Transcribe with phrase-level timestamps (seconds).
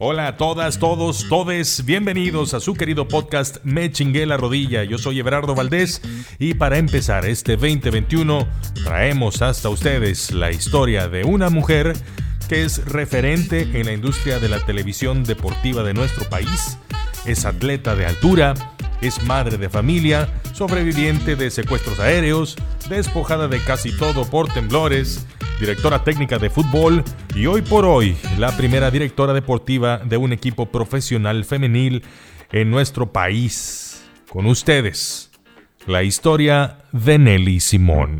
[0.00, 4.84] Hola a todas, todos, todes, bienvenidos a su querido podcast Me chingué la rodilla.
[4.84, 6.00] Yo soy Everardo Valdés
[6.38, 8.46] y para empezar este 2021
[8.84, 11.94] traemos hasta ustedes la historia de una mujer
[12.48, 16.78] que es referente en la industria de la televisión deportiva de nuestro país,
[17.26, 18.54] es atleta de altura,
[19.00, 22.56] es madre de familia, sobreviviente de secuestros aéreos,
[22.88, 25.26] despojada de casi todo por temblores,
[25.60, 27.04] directora técnica de fútbol
[27.34, 32.02] y hoy por hoy la primera directora deportiva de un equipo profesional femenil
[32.52, 34.08] en nuestro país.
[34.28, 35.30] Con ustedes,
[35.86, 38.18] la historia de Nelly Simón.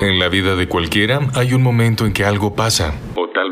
[0.00, 2.92] En la vida de cualquiera hay un momento en que algo pasa.
[3.14, 3.51] O tal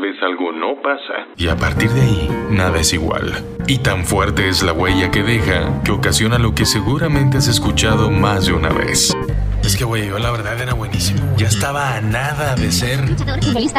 [0.81, 1.27] pasa.
[1.37, 3.45] Y a partir de ahí, nada es igual.
[3.67, 8.11] Y tan fuerte es la huella que deja que ocasiona lo que seguramente has escuchado
[8.11, 9.15] más de una vez.
[9.63, 11.21] Es que, güey, yo la verdad era buenísimo.
[11.37, 12.99] Ya estaba a nada de ser.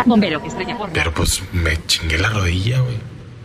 [0.07, 2.96] bombero, estrella Pero pues me chingué la rodilla, güey.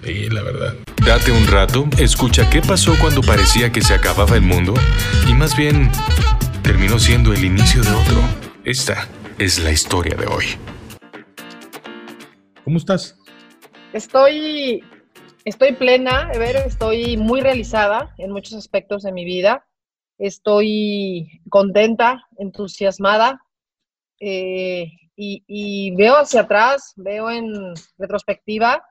[0.03, 0.75] Sí, la verdad.
[1.05, 4.73] Date un rato, escucha qué pasó cuando parecía que se acababa el mundo
[5.27, 5.91] y más bien
[6.61, 8.21] terminó siendo el inicio de otro.
[8.63, 10.45] Esta es la historia de hoy.
[12.63, 13.15] ¿Cómo estás?
[13.97, 14.83] Estoy,
[15.43, 19.67] estoy plena, ver, estoy muy realizada en muchos aspectos de mi vida.
[20.19, 23.41] Estoy contenta, entusiasmada
[24.19, 28.85] eh, y, veo hacia atrás, veo en retrospectiva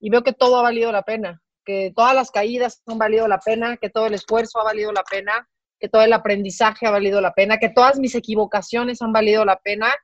[0.00, 3.38] y veo que todo ha valido la pena, que todas las caídas han valido la
[3.38, 7.20] pena, que todo el esfuerzo ha valido la pena, que todo el aprendizaje ha valido
[7.20, 9.94] la pena, que todas mis equivocaciones han valido la pena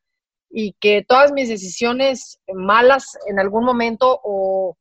[0.50, 4.76] y que todas mis decisiones malas en algún momento o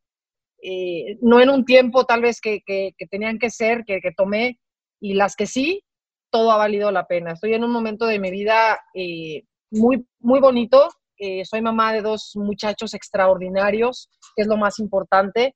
[0.61, 2.61] eh, no en un tiempo tal vez que,
[3.09, 4.59] tenían que ser, que, que tomé,
[4.99, 5.83] y las que sí,
[6.31, 7.33] todo ha valido la pena.
[7.33, 10.89] Estoy en un momento de mi vida eh, muy, muy bonito.
[11.17, 15.55] Eh, soy mamá de dos muchachos extraordinarios, que es lo más importante,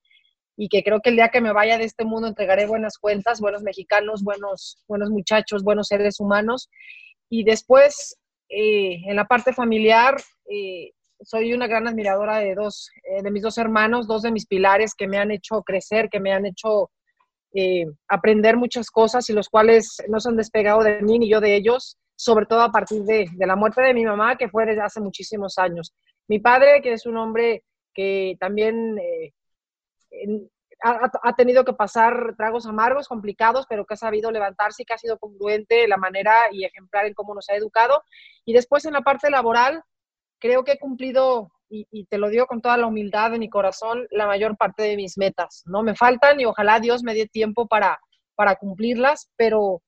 [0.56, 3.42] y que creo que el día que me vaya de este mundo entregaré buenas cuentas,
[3.42, 6.70] buenos mexicanos, buenos, buenos muchachos, buenos seres humanos.
[7.30, 8.18] Y después,
[8.56, 10.16] eh, en la parte familiar,
[11.22, 12.90] soy una gran admiradora de dos,
[13.22, 16.34] de mis dos hermanos, dos de mis pilares que me han hecho crecer, que me
[16.34, 16.92] han hecho
[17.56, 21.40] eh, aprender muchas cosas y los cuales no se han despegado de mí ni yo
[21.40, 24.82] de ellos, sobre todo a partir de, la muerte de mi mamá, que fue desde
[24.82, 25.94] hace muchísimos años.
[26.28, 27.64] Mi padre, que es un hombre
[27.94, 28.98] que también
[30.84, 34.98] ha, tenido que pasar tragos amargos, complicados, pero que ha sabido levantarse y que ha
[34.98, 38.04] sido congruente la manera y ejemplar en cómo nos ha educado.
[38.46, 39.82] Y después en la parte laboral,
[40.40, 44.06] creo que he cumplido y, te lo digo con toda la humildad de mi corazón,
[44.12, 45.64] la mayor parte de mis metas.
[45.66, 48.00] No me faltan y ojalá Dios me dé tiempo para,
[48.36, 49.82] para cumplirlas, pero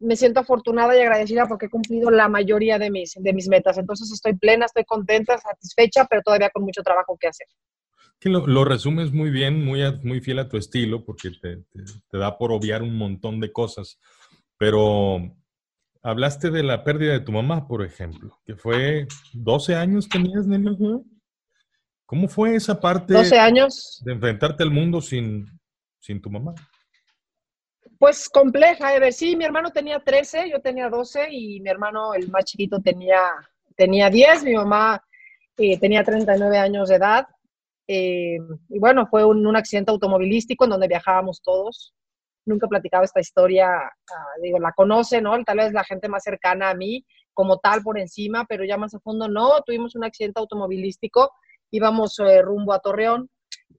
[0.00, 3.78] me siento afortunada y agradecida porque he cumplido la mayoría de mis, de mis metas.
[3.78, 7.46] Entonces estoy plena, estoy contenta, satisfecha, pero todavía con mucho trabajo que hacer.
[8.20, 11.64] Que lo, resumes muy bien, muy, muy fiel a tu estilo, porque te,
[12.10, 13.98] te, da por obviar un montón de cosas.
[14.58, 15.34] Pero
[16.02, 20.76] hablaste de la pérdida de tu mamá, por ejemplo, que fue 12 años tenías, nena.
[22.04, 24.02] ¿Cómo fue esa parte 12 años.
[24.04, 25.46] de enfrentarte al mundo sin,
[25.98, 26.54] sin tu mamá?
[27.98, 29.12] Pues compleja, Ever.
[29.12, 33.20] Sí, mi hermano tenía 13, yo tenía 12 y mi hermano, el más chiquito, tenía,
[33.76, 34.44] tenía 10.
[34.44, 35.02] Mi mamá
[35.56, 37.26] eh, tenía 39 años de edad.
[37.92, 41.92] Eh, y bueno, fue un, un, accidente automovilístico en donde viajábamos todos.
[42.46, 45.42] Nunca he platicado esta historia, ah, digo, la conoce, ¿no?
[45.44, 48.94] Tal vez la gente más cercana a mí, como tal, por encima, pero ya más
[48.94, 49.60] a fondo no.
[49.62, 51.32] Tuvimos un accidente automovilístico
[51.70, 53.30] íbamos eh, rumbo a Torreón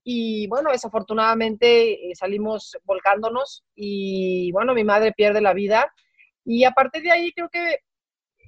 [0.04, 5.92] y bueno, desafortunadamente eh, salimos volcándonos y bueno, mi madre pierde la vida
[6.46, 7.80] y a partir de ahí creo que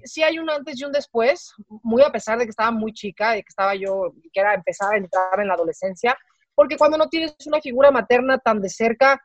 [0.04, 1.54] sí hay un antes y un después,
[1.84, 4.94] muy a pesar de que estaba muy chica, de que estaba yo, que era empezar
[4.94, 6.18] a entrar en la adolescencia,
[6.56, 9.22] porque cuando no tienes una figura materna tan de cerca,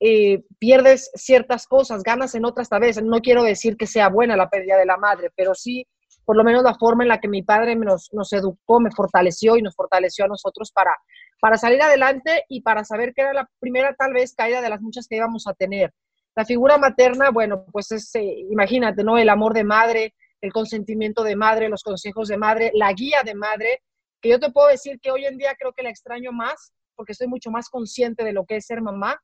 [0.00, 3.02] eh, pierdes ciertas cosas, ganas en otras tal vez.
[3.02, 5.86] No quiero decir que sea buena la pérdida de la madre, pero sí
[6.24, 9.56] por lo menos la forma en la que mi padre nos, nos educó, me fortaleció
[9.56, 10.96] y nos fortaleció a nosotros para,
[11.40, 14.80] para salir adelante y para saber que era la primera tal vez caída de las
[14.80, 15.92] muchas que íbamos a tener.
[16.36, 19.18] La figura materna, bueno, pues es, eh, imagínate, ¿no?
[19.18, 23.34] El amor de madre, el consentimiento de madre, los consejos de madre, la guía de
[23.34, 23.82] madre,
[24.20, 27.12] que yo te puedo decir que hoy en día creo que la extraño más porque
[27.12, 29.18] estoy mucho más consciente de lo que es ser mamá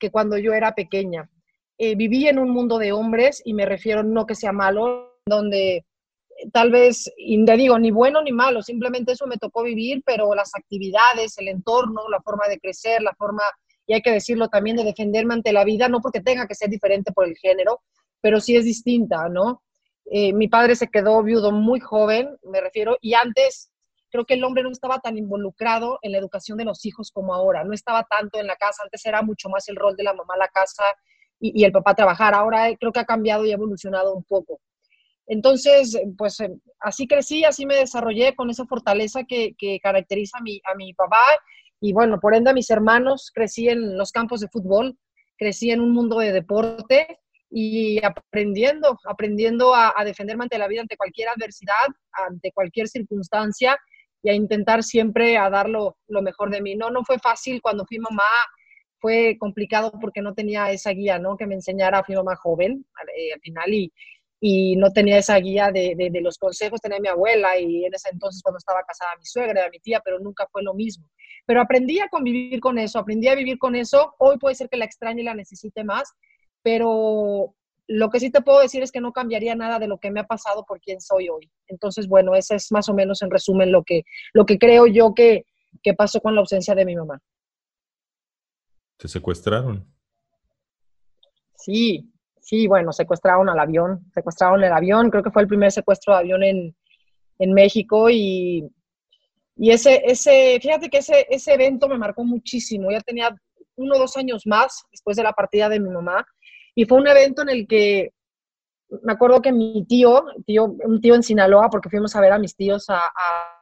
[0.00, 1.30] que cuando yo era pequeña.
[1.78, 5.86] Eh, viví en un mundo de hombres y me refiero no que sea malo, donde
[6.52, 10.34] tal vez, y te digo, ni bueno ni malo, simplemente eso me tocó vivir, pero
[10.34, 13.44] las actividades, el entorno, la forma de crecer, la forma,
[13.86, 16.68] y hay que decirlo también, de defenderme ante la vida, no porque tenga que ser
[16.68, 17.80] diferente por el género,
[18.20, 19.62] pero sí es distinta, ¿no?
[20.12, 23.70] Eh, mi padre se quedó viudo muy joven, me refiero, y antes
[24.10, 27.32] creo que el hombre no estaba tan involucrado en la educación de los hijos como
[27.32, 30.12] ahora, no estaba tanto en la casa, antes era mucho más el rol de la
[30.12, 30.82] mamá la casa
[31.38, 34.60] y, el papá trabajar, ahora creo que ha cambiado y ha evolucionado un poco.
[35.28, 40.60] Entonces, pues eh, así crecí, así me desarrollé con esa fortaleza que, caracteriza a mi,
[40.70, 41.22] a mi papá
[41.80, 44.98] y bueno, por ende a mis hermanos, crecí en los campos de fútbol,
[45.38, 47.20] crecí en un mundo de deporte
[47.50, 53.76] y aprendiendo, aprendiendo a, defenderme ante la vida, ante cualquier adversidad, ante cualquier circunstancia
[54.22, 56.76] y a intentar siempre a dar lo, mejor de mí.
[56.76, 58.22] No, no fue fácil cuando fui mamá,
[58.98, 61.36] fue complicado porque no tenía esa guía, ¿no?
[61.36, 62.86] Que me enseñara, fui mamá joven
[63.16, 63.92] eh, al final y,
[64.40, 68.10] y no tenía esa guía de, de, los consejos, tenía mi abuela y en ese
[68.10, 71.06] entonces cuando estaba casada mi suegra, mi tía, pero nunca fue lo mismo.
[71.46, 74.14] Pero aprendí a convivir con eso, aprendí a vivir con eso.
[74.18, 76.14] Hoy puede ser que la extrañe y la necesite más,
[76.62, 77.54] pero
[77.86, 80.20] lo que sí te puedo decir es que no cambiaría nada de lo que me
[80.20, 81.50] ha pasado por quien soy hoy.
[81.66, 85.12] Entonces, bueno, ese es más o menos en resumen lo que, lo que creo yo
[85.12, 85.44] que,
[85.82, 87.20] que pasó con la ausencia de mi mamá.
[88.96, 89.84] ¿Te secuestraron?
[91.56, 96.14] Sí, sí, bueno, secuestraron al avión, secuestraron el avión, creo que fue el primer secuestro
[96.14, 96.76] de avión en,
[97.40, 98.70] en México y,
[99.56, 103.34] y, ese, ese, fíjate que ese, ese evento me marcó muchísimo, ya tenía
[103.76, 106.24] uno o dos años más después de la partida de mi mamá
[106.80, 108.14] y fue un evento en el que
[109.02, 112.38] me acuerdo que mi tío, tío, un tío en Sinaloa, porque fuimos a ver a
[112.38, 113.02] mis tíos a,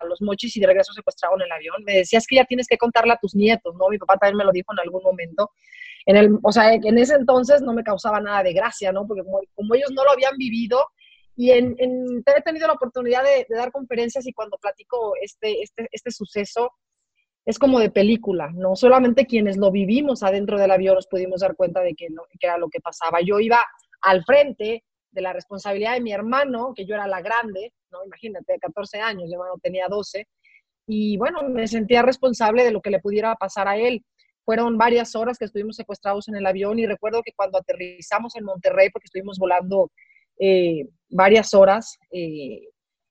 [0.07, 2.79] los mochis y de regreso secuestraron el avión, me decía, es que ya tienes que
[2.79, 3.89] contarle a tus nietos, ¿no?
[3.89, 5.51] Mi papá también me lo dijo en algún momento.
[6.07, 9.05] En el, o sea, en ese entonces no me causaba nada de gracia, ¿no?
[9.05, 10.87] Porque como, ellos no lo habían vivido,
[11.35, 16.13] y en, he tenido la oportunidad de, dar conferencias y cuando platico este, este, este
[16.13, 16.71] suceso,
[17.49, 21.57] es como de película, no solamente quienes lo vivimos adentro del avión nos pudimos dar
[21.57, 23.21] cuenta de que, no, que era lo que pasaba.
[23.23, 23.65] Yo iba
[24.03, 28.05] al frente de la responsabilidad de mi hermano, que yo era la grande, ¿no?
[28.05, 30.29] Imagínate, de 14 años, mi hermano tenía 12,
[30.89, 34.05] y bueno, me sentía responsable de lo que le pudiera pasar a él.
[34.45, 38.45] Fueron varias horas que estuvimos secuestrados en el avión y recuerdo que cuando aterrizamos en
[38.45, 39.91] Monterrey, porque estuvimos volando
[40.39, 42.61] eh, varias horas eh,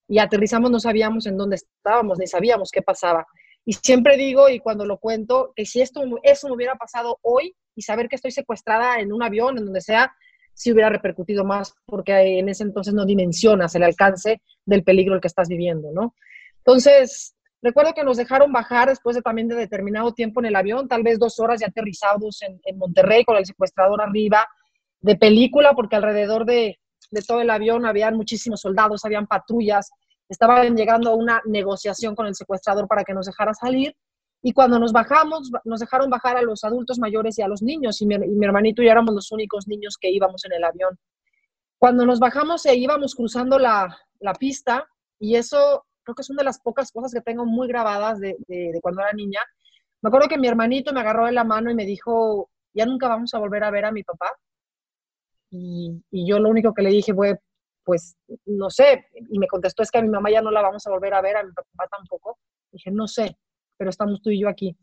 [0.07, 3.25] y aterrizamos, no sabíamos en dónde estábamos, ni sabíamos qué pasaba.
[3.69, 7.53] Y siempre digo, y cuando lo cuento, que si esto, eso me hubiera pasado hoy
[7.75, 10.15] y saber que estoy secuestrada en un avión, en donde sea,
[10.53, 15.19] sí hubiera repercutido más, porque en ese entonces no dimensionas el alcance del peligro el
[15.19, 16.15] que estás viviendo, ¿no?
[16.59, 20.87] Entonces, recuerdo que nos dejaron bajar después de también de determinado tiempo en el avión,
[20.87, 24.47] tal vez dos horas ya aterrizados en, en Monterrey con el secuestrador arriba,
[25.01, 26.79] de película, porque alrededor de,
[27.11, 29.91] de todo el avión habían muchísimos soldados, habían patrullas,
[30.29, 33.95] estaban llegando a una negociación con el secuestrador para que nos dejara salir.
[34.41, 38.01] Y cuando nos bajamos, nos dejaron bajar a los adultos mayores y a los niños,
[38.01, 38.15] y mi,
[38.45, 40.97] hermanito y yo éramos los únicos niños que íbamos en el avión.
[41.79, 44.87] Cuando nos bajamos e íbamos cruzando la, la pista,
[45.19, 48.37] y eso creo que es una de las pocas cosas que tengo muy grabadas de,
[48.47, 49.41] de, cuando era niña.
[50.01, 53.07] Me acuerdo que mi hermanito me agarró de la mano y me dijo, ya nunca
[53.07, 54.31] vamos a volver a ver a mi papá.
[55.49, 57.39] Y, y yo lo único que le dije fue,
[57.87, 60.85] pues no sé, y me contestó es que a mi mamá ya no la vamos
[60.85, 62.37] a volver a ver, a mi papá tampoco.
[62.69, 63.37] Dije, no sé,
[63.77, 64.77] pero estamos tú y yo aquí.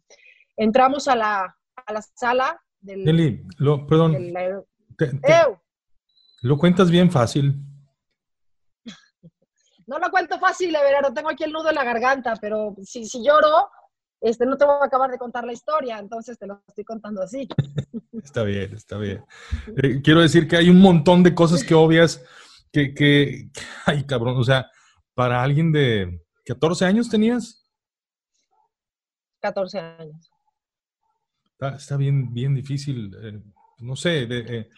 [0.57, 3.07] Entramos a la, a la sala del...
[3.07, 4.17] Eli, lo, perdón.
[6.41, 7.55] lo cuentas bien fácil.
[9.87, 13.23] No lo cuento fácil, no tengo aquí el nudo en la garganta, pero si, si
[13.23, 13.69] lloro,
[14.23, 17.21] este, no te voy a acabar de contar la historia, entonces te lo estoy contando
[17.21, 17.47] así.
[18.25, 19.23] está bien, está bien.
[19.77, 22.25] Eh, quiero decir que hay un montón de cosas que obvias
[22.75, 23.49] que, que,
[23.87, 24.71] ay, cabrón, o sea,
[25.15, 27.65] para alguien de 14 años tenías.
[29.41, 30.31] 14 años.
[31.77, 33.41] Está, bien, bien difícil, eh,
[33.79, 34.69] no sé, eh,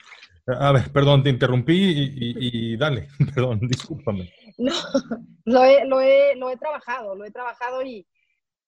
[0.46, 4.30] a ver, perdón, te interrumpí y, dale, perdón, discúlpame.
[4.58, 4.72] No,
[5.46, 8.06] lo he, lo he, lo he trabajado, lo he trabajado y,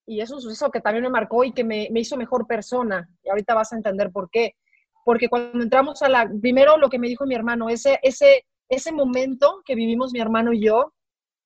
[0.07, 3.09] y es un suceso que también me marcó y que me, me, hizo mejor persona.
[3.23, 4.57] Y ahorita vas a entender por qué.
[5.05, 8.93] Porque cuando entramos a la, primero lo que me dijo mi hermano, ese, ese, ese
[8.93, 10.93] momento que vivimos mi hermano y yo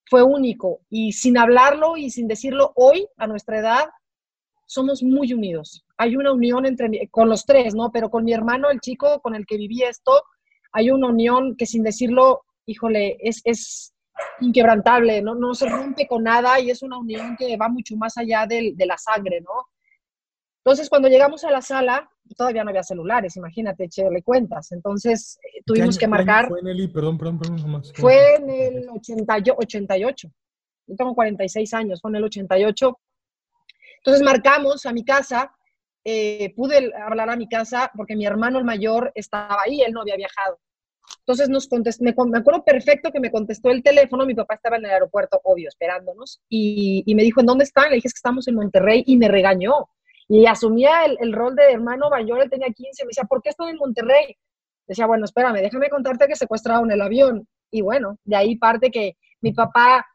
[0.06, 3.84] fue único y sin hablarlo y sin decirlo hoy, a nuestra edad,
[4.66, 5.84] somos muy unidos.
[5.96, 7.90] Hay una unión entre con los tres, ¿no?
[7.92, 10.22] Pero con mi hermano, el chico con el que viví esto,
[10.72, 13.94] hay una unión que sin decirlo, híjole, es, es
[14.40, 15.34] inquebrantable, ¿no?
[15.34, 18.74] No se rompe con nada y es una unión que va mucho más allá de
[18.78, 19.68] la sangre, ¿no?
[20.64, 24.70] Entonces, cuando llegamos a la sala, todavía no había celulares, imagínate, le cuentas.
[24.72, 26.48] Entonces, eh, tuvimos que marcar.
[26.48, 30.28] Fue en el, perdón, perdón, perdón, Fue en el 88.
[30.86, 33.00] Yo tengo 46 años, fue en el 88.
[33.98, 35.52] Entonces, marcamos a mi casa.
[36.04, 40.00] Eh, pude hablar a mi casa porque mi hermano el mayor estaba ahí, él no
[40.00, 40.58] había viajado.
[41.20, 44.84] Entonces nos contestó, me, acuerdo perfecto que me contestó el teléfono, mi papá estaba en
[44.84, 47.90] el aeropuerto, obvio, esperándonos, y, me dijo, ¿en dónde están?
[47.90, 49.88] Le dije, es que estamos en Monterrey, y me regañó.
[50.34, 53.72] Y asumía el, rol de hermano mayor, él tenía 15, me decía, ¿por qué estoy
[53.72, 54.34] en Monterrey?
[54.86, 57.46] Decía, bueno, espérame, déjame contarte que secuestraron el avión.
[57.70, 60.06] Y bueno, de ahí parte que mi papá,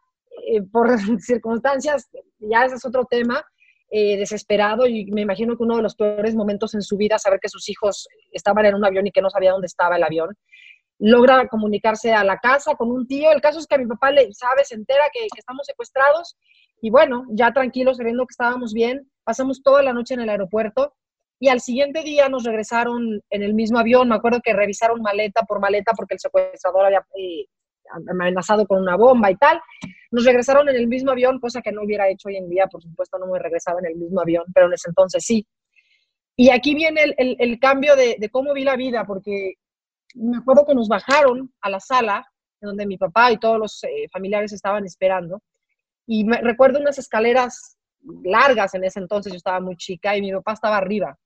[0.48, 0.90] eh, por
[1.22, 2.10] circunstancias,
[2.40, 3.46] ya ese es otro tema,
[3.92, 7.40] eh, desesperado y me imagino que uno de los peores momentos en su vida, saber
[7.40, 10.36] que sus hijos estaban en un avión y que no sabía dónde estaba el avión
[11.00, 13.32] logra comunicarse a la casa con un tío.
[13.32, 16.36] El caso es que mi papá le sabe, se entera que, estamos secuestrados
[16.82, 20.94] y bueno, ya tranquilos, sabiendo que estábamos bien, pasamos toda la noche en el aeropuerto
[21.40, 24.10] y al siguiente día nos regresaron en el mismo avión.
[24.10, 27.46] Me acuerdo que revisaron maleta por maleta porque el secuestrador había eh,
[28.10, 29.60] amenazado con una bomba y tal.
[30.12, 32.82] Nos regresaron en el mismo avión, cosa que no hubiera hecho hoy en día, por
[32.82, 35.46] supuesto no me regresaba en el mismo avión, pero en ese entonces sí.
[36.36, 39.56] Y aquí viene el, cambio de, de, cómo vi la vida, porque
[40.14, 42.26] me acuerdo que nos bajaron a la sala
[42.62, 45.42] donde mi papá y todos los eh, familiares estaban esperando.
[46.08, 47.78] Y me, recuerdo unas escaleras
[48.24, 51.18] largas en ese entonces, yo estaba muy chica y mi papá estaba arriba.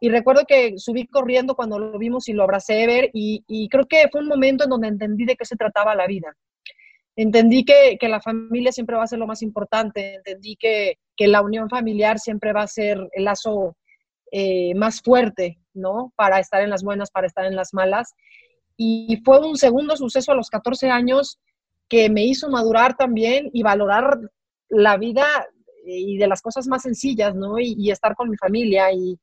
[0.00, 4.08] Y recuerdo que subí corriendo cuando lo vimos y lo abracé ver y, creo que
[4.10, 6.34] fue un momento en donde entendí de qué se trataba la vida.
[7.16, 11.68] Entendí que, la familia siempre va a ser lo más importante, entendí que, la unión
[11.68, 13.76] familiar siempre va a ser el lazo
[14.32, 16.12] eh, más fuerte ¿no?
[16.16, 18.14] Para estar en las buenas, para estar en las malas.
[18.76, 21.38] Y fue un segundo suceso a los 14 años
[21.90, 24.18] que me hizo madurar también y valorar
[24.68, 25.26] la vida
[25.84, 27.58] y de las cosas más sencillas, ¿no?
[27.58, 28.92] Y, estar con mi familia.
[28.92, 29.18] Y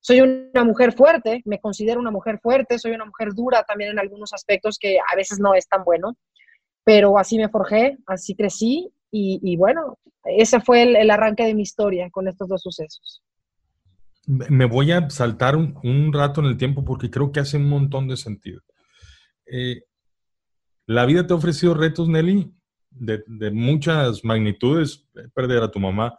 [0.00, 3.98] soy una mujer fuerte, me considero una mujer fuerte, soy una mujer dura también en
[3.98, 6.16] algunos aspectos que a veces no es tan bueno,
[6.84, 12.08] pero así me forjé, así crecí y, bueno, ese fue el arranque de mi historia
[12.10, 13.22] con estos dos sucesos.
[14.26, 18.08] Me voy a saltar un, rato en el tiempo porque creo que hace un montón
[18.08, 18.60] de sentido.
[19.44, 19.82] Eh,
[20.90, 22.52] la vida te ha ofrecido retos, Nelly,
[22.90, 25.08] de, muchas magnitudes.
[25.32, 26.18] Perder a tu mamá,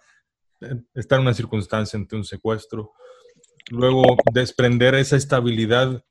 [0.94, 2.94] estar en una circunstancia ante un secuestro,
[3.70, 6.06] luego desprender esa estabilidad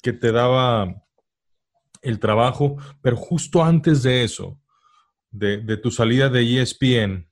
[0.00, 1.02] que te daba
[2.02, 4.60] el trabajo, pero justo antes de eso,
[5.32, 7.28] de, tu salida de ESPN,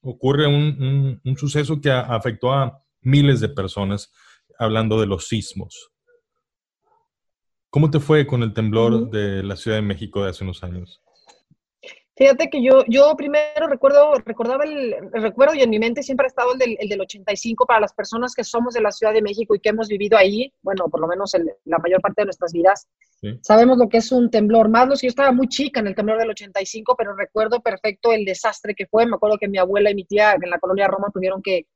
[0.00, 4.10] ocurre un, un suceso que afectó a miles de personas
[4.58, 5.91] hablando de los sismos.
[7.72, 11.00] ¿Cómo te fue con el temblor de la Ciudad de México de hace unos años?
[12.14, 16.28] Fíjate que yo, yo primero recuerdo, recordaba el, recuerdo y en mi mente siempre ha
[16.28, 19.22] estado el del, el del, 85 para las personas que somos de la Ciudad de
[19.22, 21.32] México y que hemos vivido ahí, bueno, por lo menos
[21.64, 22.86] la mayor parte de nuestras vidas.
[23.40, 24.68] Sabemos lo que es un temblor.
[24.68, 28.26] Más los yo estaba muy chica en el temblor del 85, pero recuerdo perfecto el
[28.26, 29.06] desastre que fue.
[29.06, 31.66] Me acuerdo que mi abuela y mi tía en la colonia Roma tuvieron que,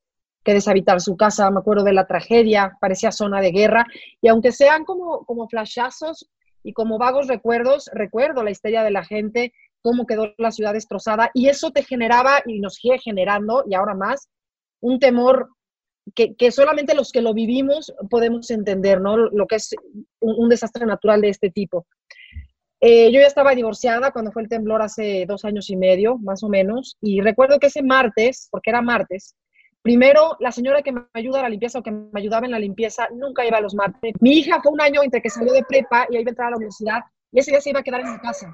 [0.47, 3.85] que deshabitar su casa, me acuerdo de la tragedia, parecía zona de guerra,
[4.23, 6.31] y aunque sean como, como flashazos
[6.63, 11.33] y como vagos recuerdos, recuerdo la histeria de la gente, cómo quedó la ciudad destrozada,
[11.35, 14.29] y eso te generaba y nos sigue generando, y ahora más,
[14.81, 15.49] un temor
[16.15, 19.17] que, que solamente los que lo vivimos podemos entender, ¿no?
[19.17, 19.75] Lo que es
[20.21, 21.89] un, desastre natural de este tipo.
[22.81, 26.45] Eh, yo ya estaba divorciada cuando fue el temblor hace dos años y medio, más
[26.45, 29.35] o menos, y recuerdo que ese martes, porque era martes,
[29.87, 32.59] Primero, la señora que me ayuda a la limpieza o que me ayudaba en la
[32.59, 34.15] limpieza nunca iba a los martes.
[34.21, 36.51] Mi hija fue un año entre que salió de prepa y iba a entrar a
[36.51, 38.53] la universidad y ese día se iba a quedar en mi casa.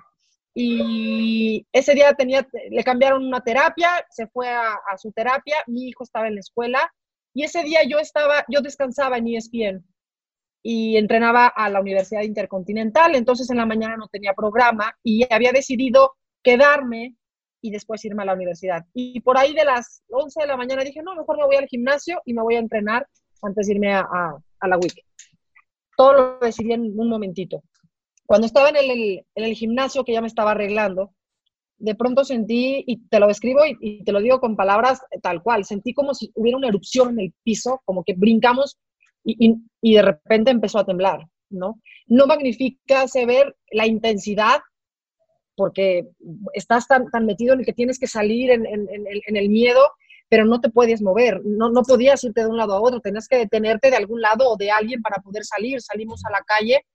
[0.55, 6.05] Y ese día tenía, le cambiaron una terapia, se fue a, su terapia, mi hijo
[6.05, 6.93] estaba en la escuela
[7.33, 9.83] y ese día yo estaba, yo descansaba en ESPN
[10.63, 15.53] y entrenaba a la Universidad Intercontinental, entonces en la mañana no tenía programa y había
[15.53, 16.13] decidido
[16.43, 17.17] quedarme
[17.63, 18.85] y después irme a la universidad.
[18.93, 21.69] Y por ahí de las 11 de la mañana dije, no, mejor me voy al
[21.69, 23.07] gimnasio y me voy a entrenar
[23.41, 24.05] antes de irme a,
[24.61, 24.95] a, la WIC.
[25.97, 27.63] Todo lo decidí en un momentito.
[28.27, 31.13] Cuando estaba en el, en el, gimnasio, que ya me estaba arreglando,
[31.79, 35.65] de pronto sentí, y te lo describo y, te lo digo con palabras tal cual,
[35.65, 38.79] sentí como si hubiera una erupción en el piso, como que brincamos
[39.25, 41.81] y, y, y de repente empezó a temblar, ¿no?
[42.07, 44.61] No magnifica se ver la intensidad
[45.57, 46.09] porque
[46.55, 49.81] estás tan, tan metido en el que tienes que salir en, el miedo,
[50.29, 53.29] pero no te puedes mover, no, no podías irte de un lado a otro, tenías
[53.29, 56.87] que detenerte de algún lado o de alguien para poder salir, salimos a la calle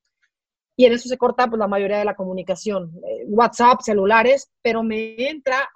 [0.76, 4.84] y en eso se corta pues, la mayoría de la comunicación, eh, WhatsApp, celulares, pero
[4.84, 5.68] me entra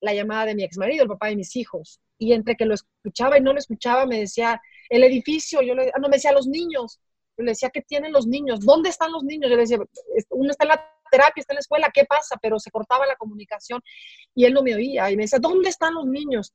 [0.00, 2.74] la llamada de mi ex marido, el papá de mis hijos, y entre que lo
[2.74, 6.32] escuchaba y no lo escuchaba, me decía, el edificio, yo le, ah, no, me decía,
[6.32, 7.00] los niños,
[7.36, 8.60] yo le decía, ¿qué tienen los niños?
[8.60, 9.50] ¿Dónde están los niños?
[9.50, 9.78] Yo le decía,
[10.30, 12.36] uno está en la terapia, está en la escuela, ¿qué pasa?
[12.40, 13.80] Pero se cortaba la comunicación
[14.34, 16.52] y él no me oía y me decía, ¿dónde están los niños?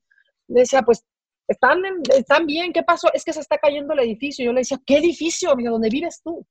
[0.47, 1.03] Le decía, pues
[1.47, 1.81] están,
[2.15, 3.09] están bien, ¿qué pasó?
[3.13, 4.45] Es que se está cayendo el edificio.
[4.45, 5.71] Yo le decía, ¿qué edificio, amigo?
[5.71, 6.45] ¿Dónde vives tú?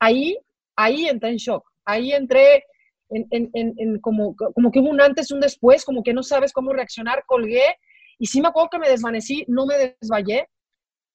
[0.00, 0.38] Ahí
[0.78, 2.64] ahí entré en shock, ahí entré
[3.10, 6.52] en, en, en, como, como que hubo un antes, un después, como que no sabes
[6.52, 7.76] cómo reaccionar, colgué
[8.18, 10.48] y sí me acuerdo que me desvanecí, no me desvallé.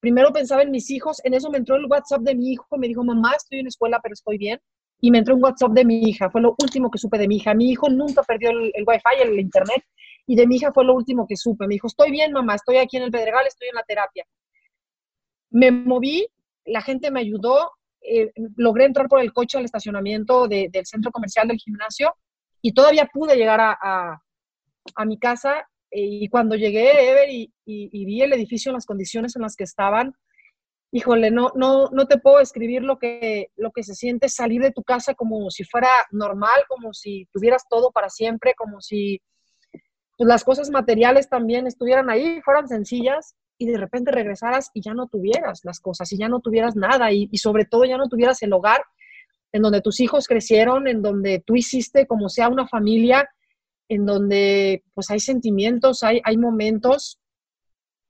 [0.00, 2.88] Primero pensaba en mis hijos, en eso me entró el WhatsApp de mi hijo, me
[2.88, 4.60] dijo, mamá, estoy en escuela, pero estoy bien.
[5.00, 7.36] Y me entró un WhatsApp de mi hija, fue lo último que supe de mi
[7.36, 7.54] hija.
[7.54, 9.84] Mi hijo nunca perdió el, el Wi-Fi, el internet,
[10.26, 11.66] y de mi hija fue lo último que supe.
[11.66, 14.24] Me dijo, estoy bien, mamá, estoy aquí en el Pedregal, estoy en la terapia.
[15.50, 16.26] Me moví,
[16.64, 21.48] la gente me ayudó, eh, logré entrar por el coche al estacionamiento del centro comercial
[21.48, 22.14] del gimnasio
[22.60, 24.20] y todavía pude llegar a,
[25.06, 25.66] mi casa.
[25.90, 29.64] Y cuando llegué, Ever, y, y, vi el edificio en las condiciones en las que
[29.64, 30.14] estaban,
[30.94, 34.70] híjole, no, no, no te puedo escribir lo que, lo que se siente salir de
[34.70, 39.20] tu casa como si fuera normal, como si tuvieras todo para siempre, como si
[40.16, 44.94] pues, las cosas materiales también estuvieran ahí, fueran sencillas y de repente regresaras y ya
[44.94, 48.40] no tuvieras las cosas y ya no tuvieras nada y, sobre todo ya no tuvieras
[48.42, 48.80] el hogar
[49.50, 53.28] en donde tus hijos crecieron, en donde tú hiciste como sea una familia,
[53.88, 57.18] en donde pues hay sentimientos, hay, hay momentos.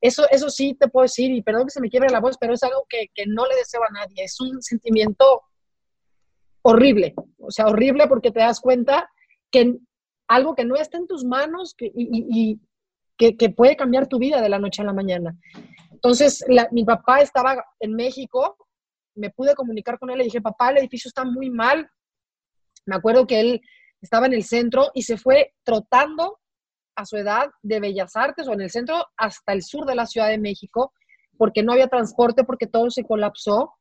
[0.05, 2.53] Eso, eso sí te puedo decir, y perdón que se me quiebre la voz, pero
[2.53, 4.25] es algo que, que no le deseo a nadie.
[4.25, 5.41] Es un sentimiento
[6.61, 9.09] horrible, o sea, horrible porque te das cuenta
[9.51, 9.79] que
[10.29, 12.61] algo que no está en tus manos que, y,
[13.17, 15.39] que, puede cambiar tu vida de la noche a la mañana.
[15.91, 18.59] Entonces, mi papá estaba en México,
[19.15, 21.89] me pude comunicar con él, le dije, papá, el edificio está muy mal.
[22.85, 23.63] Me acuerdo que él
[24.03, 26.41] estaba en el centro y se fue trotando
[26.97, 30.07] a su edad de Bellas Artes o en el centro hasta el sur de la
[30.07, 30.93] Ciudad de México,
[31.37, 33.73] porque no había transporte, porque todo se colapsó.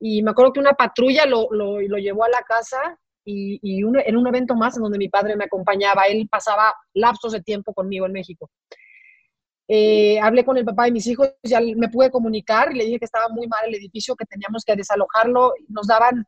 [0.00, 4.16] Y me acuerdo que una patrulla lo, lo, llevó a la casa y, y en
[4.16, 8.06] un evento más en donde mi padre me acompañaba, él pasaba lapsos de tiempo conmigo
[8.06, 8.50] en México.
[9.70, 12.98] Eh, hablé con el papá de mis hijos, ya me pude comunicar y le dije
[12.98, 15.52] que estaba muy mal el edificio, que teníamos que desalojarlo.
[15.68, 16.24] Nos daban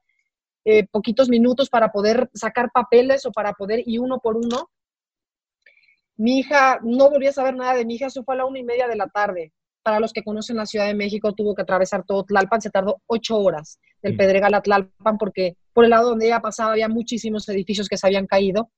[0.66, 4.68] eh, poquitos minutos para poder sacar papeles o para poder ir uno por uno.
[6.20, 8.58] Mi hija, no volví a saber nada de mi hija, eso fue a la una
[8.58, 11.62] y media de la tarde para los que conocen la Ciudad de México, tuvo que
[11.62, 14.18] atravesar todo Tlalpan, se tardó ocho horas del.
[14.18, 18.06] Pedregal a Tlalpan porque por el lado donde ella pasaba había muchísimos edificios que se
[18.06, 18.70] habían caído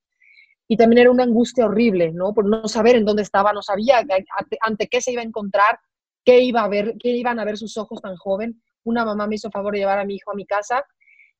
[0.69, 2.33] y también era una angustia horrible, ¿no?
[2.33, 4.05] Por no saber en dónde estaba, no sabía
[4.61, 5.81] ante, qué se iba a encontrar,
[6.25, 8.63] qué iba a ver, qué iban a ver sus ojos tan joven.
[8.85, 10.85] Una mamá me hizo favor de llevar a mi hijo a mi casa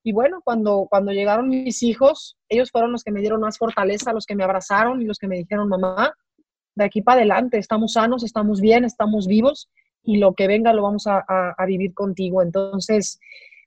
[0.03, 4.11] y bueno, cuando, cuando llegaron mis hijos, ellos fueron los que me dieron más fortaleza,
[4.11, 6.13] los que me abrazaron y los que me dijeron, mamá,
[6.75, 9.69] de aquí para adelante, estamos sanos, estamos bien, estamos vivos
[10.03, 12.41] y lo que venga lo vamos a, vivir contigo.
[12.41, 13.19] Entonces,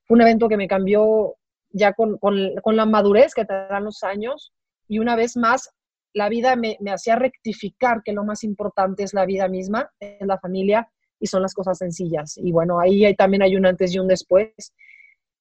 [0.05, 1.35] fue un evento que me cambió
[1.71, 2.19] ya con,
[2.65, 4.53] la madurez que te dan los años
[4.87, 5.71] y una vez más,
[6.13, 10.37] la vida me, hacía rectificar que lo más importante es la vida misma, es la
[10.37, 10.87] familia
[11.19, 12.37] y son las cosas sencillas.
[12.37, 14.73] Y bueno, ahí también hay un antes y un después,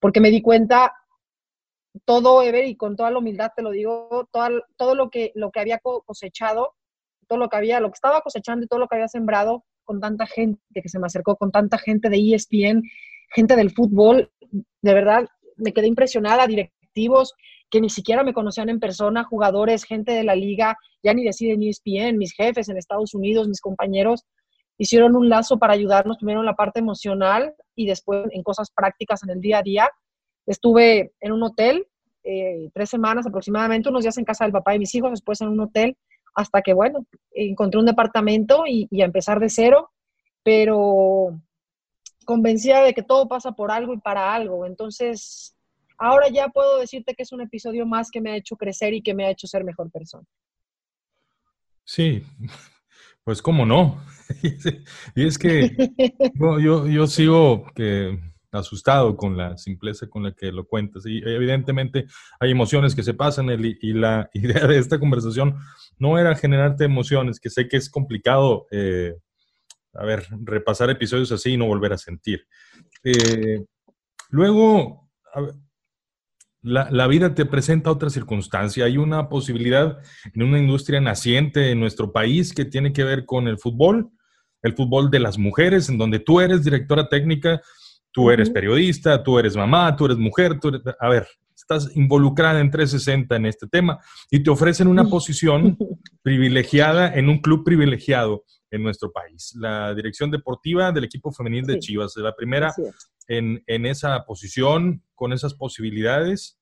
[0.01, 0.95] porque me di cuenta
[2.05, 5.51] todo, Ever, y con toda la humildad te lo digo, todo, todo lo, que, lo
[5.51, 6.75] que había cosechado
[7.27, 10.01] todo lo que había, lo que estaba cosechando y todo lo que había sembrado con
[10.01, 12.83] tanta gente que se me acercó, con tanta gente de ESPN,
[13.35, 17.35] gente del fútbol, de verdad me quedé impresionada, directivos
[17.71, 21.63] que ni siquiera me conocían en persona, jugadores, gente de la liga, ya ni deciden
[21.63, 24.25] ESPN, mis jefes en Estados Unidos, mis compañeros,
[24.79, 29.31] hicieron un lazo para ayudarnos en la parte emocional y después en cosas prácticas en
[29.31, 29.91] el día a día.
[30.47, 31.87] Estuve en un hotel
[32.25, 35.49] eh, tres semanas aproximadamente, unos días en casa del papá de mis hijos, después en
[35.49, 35.97] un hotel
[36.35, 39.91] hasta que, bueno, encontré un departamento y, a empezar de cero,
[40.43, 41.41] pero
[42.25, 44.67] convencida de que todo pasa por algo y para algo.
[44.67, 45.57] Entonces,
[45.99, 49.03] ahora ya puedo decirte que es un episodio más que me ha hecho crecer y
[49.03, 50.27] que me ha hecho ser mejor persona.
[51.85, 52.23] Sí,
[53.27, 54.01] pues cómo no.
[55.17, 55.77] y es que
[56.63, 58.17] yo, yo sigo que
[58.53, 61.05] asustado con la simpleza con la que lo cuentas.
[61.07, 62.07] Y evidentemente
[62.39, 65.57] hay emociones que se pasan y la idea de esta conversación
[65.99, 69.17] no era generarte emociones, que sé que es complicado, eh,
[69.95, 72.47] a ver, repasar episodios así y no volver a sentir.
[73.03, 73.65] Eh,
[74.31, 75.11] luego,
[76.67, 78.85] la, la, vida te presenta otra circunstancia.
[78.85, 79.99] Hay una posibilidad
[80.35, 84.11] en una industria naciente en nuestro país que tiene que ver con el fútbol,
[84.63, 87.61] el fútbol de las mujeres, en donde tú eres directora técnica
[88.17, 92.61] Tú eres periodista, tú eres mamá, tú eres mujer, tú eres, a ver, estás involucrada
[92.61, 93.99] en 360 en este tema
[94.31, 95.77] y te ofrecen una posición
[96.23, 99.55] privilegiada en un club privilegiado en nuestro país.
[99.57, 102.75] La dirección deportiva del equipo femenil de Chivas, la primera
[103.29, 106.59] en, en esa posición, con esas posibilidades,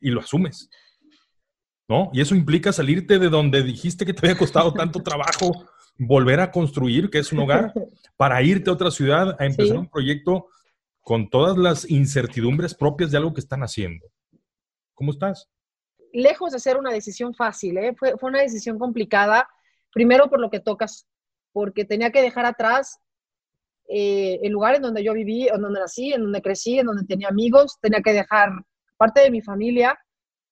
[0.00, 0.68] y lo asumes.
[1.88, 2.10] ¿No?
[2.12, 5.50] Y eso implica salirte de donde dijiste que te había costado tanto trabajo
[5.98, 7.72] volver a construir, que es un hogar,
[8.16, 10.48] para irte a otra ciudad a empezar un proyecto
[11.00, 14.06] con todas las incertidumbres propias de algo que están haciendo.
[14.94, 15.48] ¿Cómo estás?
[16.12, 17.94] Lejos de ser una decisión fácil, ¿eh?
[17.98, 19.48] fue, fue una decisión complicada,
[19.92, 21.06] primero por lo que tocas,
[21.52, 22.98] porque tenía que dejar atrás
[23.88, 27.04] eh, el lugar en donde yo viví, en donde nací, en donde crecí, en donde
[27.04, 28.50] tenía amigos, tenía que dejar
[28.98, 29.98] parte de mi familia,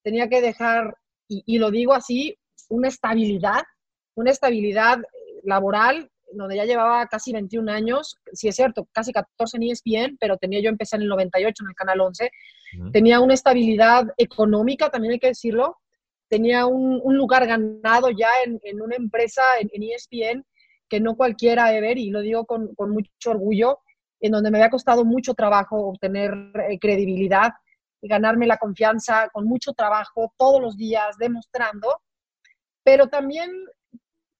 [0.03, 2.35] tenía que dejar, y, lo digo así,
[2.69, 3.61] una estabilidad,
[4.15, 4.97] una estabilidad
[5.43, 10.37] laboral, donde ya llevaba casi 21 años, sí es cierto, casi 14 en ESPN, pero
[10.37, 12.31] tenía yo empecé en el 98 en el Canal 11,
[12.91, 15.77] tenía una estabilidad económica, también hay que decirlo,
[16.27, 20.45] tenía un, lugar ganado ya en, una empresa en, en ESPN
[20.89, 23.79] que no cualquiera de ver, y lo digo con, mucho orgullo,
[24.19, 26.33] en donde me había costado mucho trabajo obtener
[26.69, 27.51] eh, credibilidad
[28.01, 32.01] y ganarme la confianza con mucho trabajo todos los días, demostrando,
[32.83, 33.51] pero también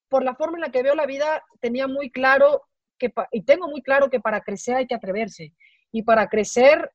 [0.09, 2.63] por la forma en la que veo la vida, tenía muy claro
[2.97, 5.53] que, y tengo muy claro que para crecer hay que atreverse,
[5.91, 6.91] y para crecer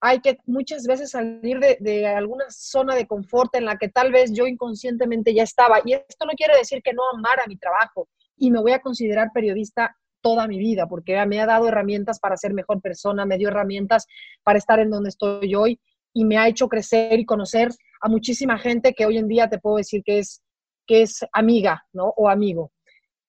[0.00, 4.12] hay que muchas veces salir de, de, alguna zona de confort en la que tal
[4.12, 5.80] vez yo inconscientemente ya estaba.
[5.84, 9.30] Y esto no quiere decir que no amara mi trabajo, y me voy a considerar
[9.32, 13.48] periodista toda mi vida, porque me ha dado herramientas para ser mejor persona, me dio
[13.48, 14.06] herramientas
[14.42, 15.80] para estar en donde estoy hoy
[16.12, 17.70] y me ha hecho crecer y conocer
[18.00, 20.42] a muchísima gente que hoy en día te puedo decir que es,
[20.86, 22.12] que es amiga, ¿no?
[22.16, 22.72] O amigo.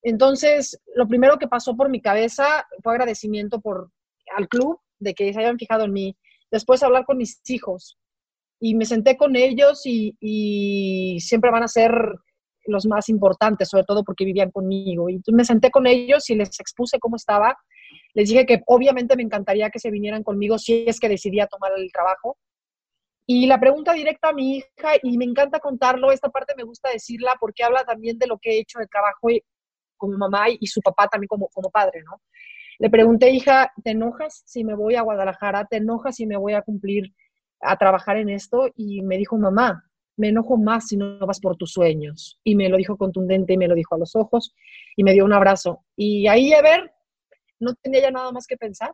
[0.01, 3.91] Entonces, lo primero que pasó por mi cabeza fue agradecimiento por,
[4.35, 6.17] al club de que se hayan fijado en mí.
[6.49, 7.97] Después hablar con mis hijos
[8.59, 11.91] y me senté con ellos y, y siempre van a ser
[12.67, 15.09] los más importantes, sobre todo porque vivían conmigo.
[15.09, 17.57] Y me senté con ellos y les expuse cómo estaba.
[18.13, 21.71] Les dije que obviamente me encantaría que se vinieran conmigo si es que decidía tomar
[21.77, 22.37] el trabajo.
[23.25, 26.89] Y la pregunta directa a mi hija, y me encanta contarlo, esta parte me gusta
[26.89, 29.27] decirla porque habla también de lo que he hecho de trabajo
[29.97, 32.21] con mi mamá y su papá también como, como padre, ¿no?
[32.79, 35.65] Le pregunté, hija, ¿te enojas si me voy a Guadalajara?
[35.65, 37.11] ¿Te enojas si me voy a cumplir
[37.59, 38.69] a trabajar en esto?
[38.75, 39.86] Y me dijo, mamá,
[40.17, 42.39] me enojo más si no vas por tus sueños.
[42.43, 44.53] Y me lo dijo contundente y me lo dijo a los ojos
[44.95, 45.85] y me dio un abrazo.
[45.95, 46.91] Y ahí, a ver,
[47.59, 48.91] no tenía ya nada más que pensar.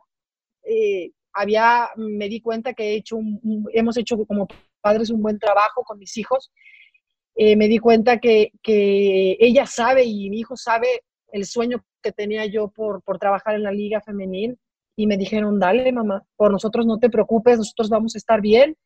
[0.62, 3.18] Eh, había, me di cuenta que he hecho
[3.72, 4.46] hemos hecho como
[4.80, 6.52] padres un buen trabajo con mis hijos.
[7.34, 12.12] Eh, me di cuenta que, que, ella sabe y mi hijo sabe el sueño que
[12.12, 14.58] tenía yo por, por trabajar en la liga femenil.
[14.96, 18.76] Y me dijeron, dale, mamá, por nosotros no te preocupes, nosotros vamos a estar bien.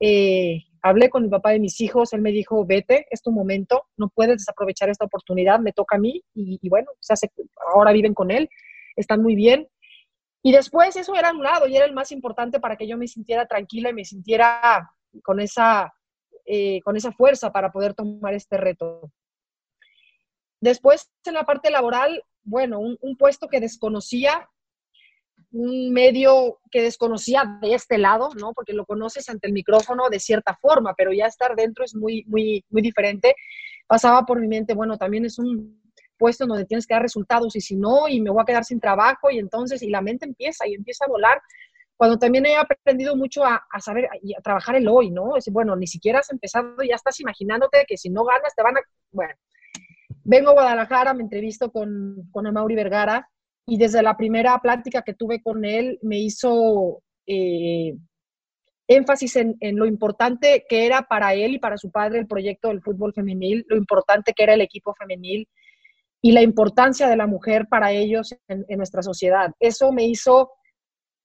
[0.00, 3.86] Eh, hablé con el papá de mis hijos, él me dijo, vete, es tu momento,
[3.96, 6.90] no puedes desaprovechar esta oportunidad, me toca a mí y, bueno,
[7.74, 8.48] ahora viven con él,
[8.94, 9.68] están muy bien.
[10.42, 13.08] Y después eso era un lado y era el más importante para que yo me
[13.08, 14.90] sintiera tranquila y me sintiera
[15.24, 15.92] con esa,
[16.44, 19.10] eh, con esa fuerza para poder tomar este reto.
[20.60, 24.48] Después, en la parte laboral, bueno, un puesto que desconocía,
[25.52, 28.52] un medio que desconocía de este lado, ¿no?
[28.52, 32.24] Porque lo conoces ante el micrófono de cierta forma, pero ya estar dentro es muy,
[32.26, 33.34] muy, muy diferente.
[33.86, 35.80] Pasaba por mi mente, bueno, también es un
[36.18, 38.80] puesto donde tienes que dar resultados y si no, y me voy a quedar sin
[38.80, 41.40] trabajo y entonces, y la mente empieza y empieza a volar.
[41.96, 45.36] Cuando también he aprendido mucho a, saber y a trabajar el hoy, ¿no?
[45.36, 48.76] Es, bueno, ni siquiera has empezado, ya estás imaginándote que si no ganas te van
[48.76, 48.80] a...
[49.12, 49.32] Bueno,
[50.24, 53.30] vengo a Guadalajara, me entrevisto con, con Amaury Vergara,
[53.66, 57.96] y desde la primera plática que tuve con él me hizo eh,
[58.88, 62.80] énfasis en, lo importante que era para él y para su padre el proyecto del
[62.80, 65.48] fútbol femenil, lo importante que era el equipo femenil
[66.22, 69.50] y la importancia de la mujer para ellos en, nuestra sociedad.
[69.58, 70.52] Eso me hizo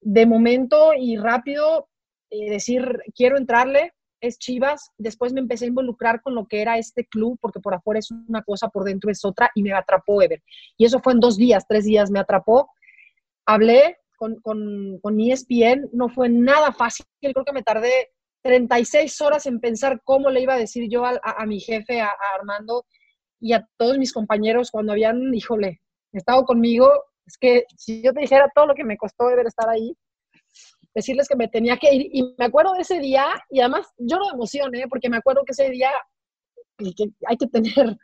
[0.01, 1.89] de momento y rápido
[2.31, 6.77] eh, decir, quiero entrarle, es Chivas, después me empecé a involucrar con lo que era
[6.77, 10.21] este club, porque por afuera es una cosa, por dentro es otra, y me atrapó
[10.21, 10.41] Ever.
[10.77, 12.69] Y eso fue en dos días, tres días me atrapó.
[13.45, 18.11] Hablé con, con, con ESPN, no fue nada fácil, creo que me tardé
[18.43, 22.11] 36 horas en pensar cómo le iba a decir yo a, a, mi jefe, a,
[22.35, 22.85] Armando
[23.39, 25.81] y a todos mis compañeros cuando habían, híjole,
[26.11, 26.91] estado conmigo,
[27.25, 29.95] es que si yo te dijera todo lo que me costó Ever estar ahí,
[30.93, 32.09] decirles que me tenía que ir.
[32.11, 35.43] Y me acuerdo de ese día, y además yo no me emocioné, porque me acuerdo
[35.45, 35.89] que ese día
[36.77, 37.97] que hay que tener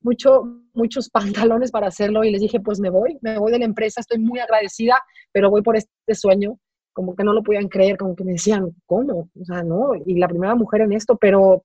[0.00, 0.42] mucho,
[0.74, 4.00] muchos pantalones para hacerlo y les dije, pues me voy, me voy de la empresa,
[4.00, 5.00] estoy muy agradecida,
[5.32, 6.58] pero voy por este sueño,
[6.92, 9.30] como que no lo podían creer, como que me decían, ¿cómo?
[9.40, 11.64] O sea, no, y la primera mujer en esto, pero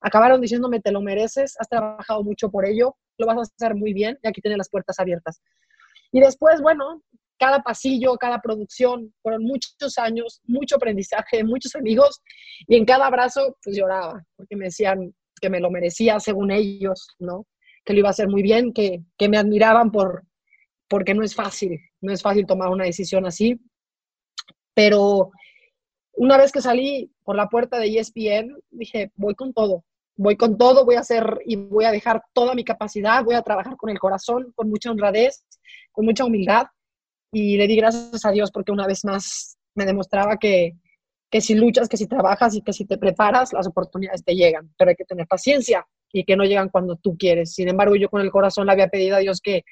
[0.00, 3.92] acabaron diciéndome, te lo mereces, has trabajado mucho por ello, lo vas a hacer muy
[3.92, 5.40] bien y aquí tienes las puertas abiertas.
[6.10, 7.02] Y después, bueno,
[7.38, 12.20] cada pasillo, cada producción, fueron muchos años, mucho aprendizaje, muchos amigos,
[12.66, 17.08] y en cada abrazo pues lloraba, porque me decían que me lo merecía según ellos,
[17.18, 17.46] ¿no?
[17.84, 20.24] Que lo iba a hacer muy bien, que, que me admiraban por,
[20.88, 23.60] porque no es fácil, no es fácil tomar una decisión así,
[24.74, 25.30] pero
[26.12, 29.84] una vez que salí por la puerta de ESPN, dije, voy con todo,
[30.16, 33.42] voy con todo, voy a hacer y voy a dejar toda mi capacidad, voy a
[33.42, 35.44] trabajar con el corazón, con mucha honradez,
[35.92, 36.66] con mucha humildad.
[37.32, 40.72] Y le di gracias a Dios porque una vez más me demostraba que,
[41.30, 44.72] que si luchas, que si trabajas y que si te preparas, las oportunidades te llegan,
[44.78, 47.54] pero hay que tener paciencia y que no llegan cuando tú quieres.
[47.54, 49.62] Sin embargo, yo con el corazón le había pedido a Dios que,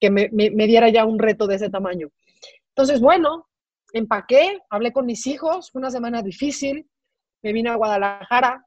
[0.00, 2.08] que me, me diera ya un reto de ese tamaño.
[2.70, 3.46] Entonces, bueno,
[3.92, 6.88] empaqué, hablé con mis hijos, fue una semana difícil,
[7.42, 8.66] me vine a Guadalajara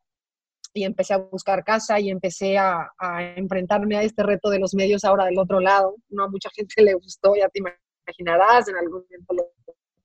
[0.78, 2.90] y empecé a buscar casa y empecé a,
[3.36, 5.96] enfrentarme a este reto de los medios ahora del otro lado.
[6.10, 9.52] No a mucha gente le gustó, ya te imaginarás, en algún tiempo lo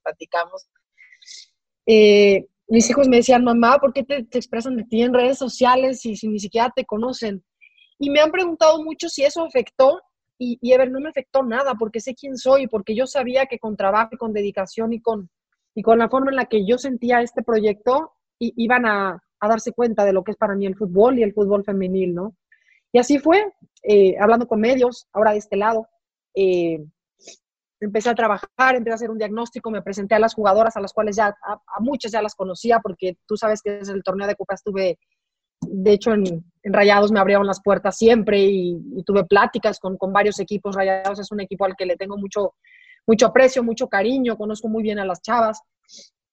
[0.02, 0.68] platicamos.
[1.87, 6.04] Eh, mis hijos me decían, mamá, ¿por qué te, expresan de ti en redes sociales
[6.06, 7.44] y si ni siquiera te conocen?
[7.98, 10.00] Y me han preguntado mucho si eso afectó
[10.38, 13.58] y, y Ever, no me afectó nada porque sé quién soy, porque yo sabía que
[13.58, 15.30] con trabajo y con dedicación y con,
[15.74, 19.72] y con la forma en la que yo sentía este proyecto, iban a, a, darse
[19.72, 22.35] cuenta de lo que es para mí el fútbol y el fútbol femenil, ¿no?
[22.92, 23.52] Y así fue,
[23.83, 25.88] eh, hablando con medios, ahora de este lado.
[26.35, 26.85] Eh,
[27.81, 30.92] empecé a trabajar, empecé a hacer un diagnóstico, me presenté a las jugadoras a las
[30.92, 34.37] cuales ya, a, muchas ya las conocía, porque tú sabes que desde el torneo de
[34.37, 34.98] Copa estuve
[35.64, 40.74] de hecho, en, Rayados me abrieron las puertas siempre y, tuve pláticas con, varios equipos.
[40.74, 42.55] Rayados es un equipo al que le tengo mucho,
[43.07, 45.61] mucho aprecio, mucho cariño, conozco muy bien a las chavas.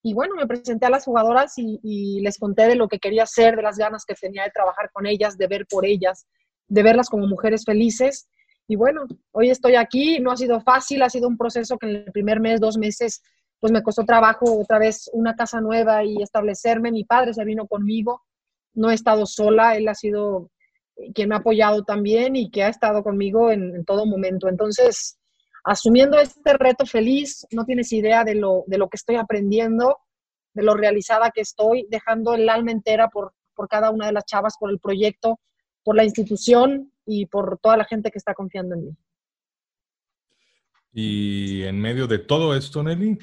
[0.02, 3.56] Y bueno, me presenté a las jugadoras y, les conté de lo que quería hacer,
[3.56, 6.26] de las ganas que tenía de trabajar con ellas, de ver por ellas,
[6.68, 8.30] de verlas como mujeres felices.
[8.68, 11.96] Y bueno, hoy estoy aquí, no ha sido fácil, ha sido un proceso que en
[11.96, 13.22] el primer mes, dos meses,
[13.60, 16.92] pues me costó trabajo otra vez una casa nueva y establecerme.
[16.92, 18.22] Mi padre se vino conmigo,
[18.74, 20.50] no he estado sola, él ha sido
[21.14, 24.48] quien me ha apoyado también y que ha estado conmigo en, todo momento.
[24.48, 25.18] Entonces,
[25.63, 29.98] asumiendo este reto feliz, no tienes idea de lo, de lo que estoy aprendiendo,
[30.54, 34.26] de lo realizada que estoy, dejando el alma entera por, por cada una de las
[34.26, 35.39] chavas, por el proyecto,
[35.84, 38.98] por la institución y por toda la gente que está confiando en mí.
[40.91, 43.17] Y en medio de todo esto, Nelly,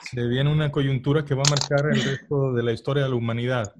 [0.00, 3.14] se viene una coyuntura que va a marcar el resto de la historia de la
[3.14, 3.72] humanidad.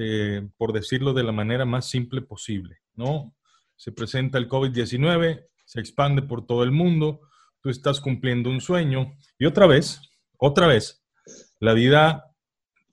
[0.00, 3.34] Eh, por decirlo de la manera más simple posible, ¿no?
[3.74, 7.20] Se presenta el COVID-19, se expande por todo el mundo,
[7.60, 10.00] tú estás cumpliendo un sueño y otra vez,
[10.38, 11.04] otra vez,
[11.60, 12.24] la vida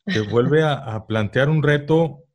[0.04, 2.26] te vuelve a, plantear un reto,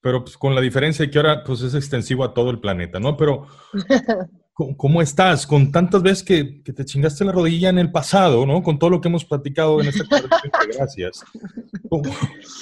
[0.00, 2.98] pero pues con la diferencia de que ahora pues es extensivo a todo el planeta,
[2.98, 3.16] ¿no?
[3.16, 3.46] Pero
[4.76, 5.46] ¿Cómo estás?
[5.46, 8.62] Con tantas veces que, te chingaste la rodilla en el pasado, ¿no?
[8.62, 10.04] Con todo lo que hemos platicado en esta
[10.76, 11.24] gracias.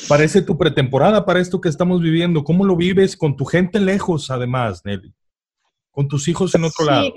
[0.09, 2.45] parece tu pretemporada para esto que estamos viviendo?
[2.45, 5.13] ¿Cómo lo vives con tu gente lejos, además, Nelly?
[5.91, 7.13] Con tus hijos en otro lado.